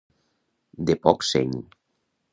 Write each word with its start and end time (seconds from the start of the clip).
De 0.89 0.97
poc 1.05 1.27
seny. 1.33 1.55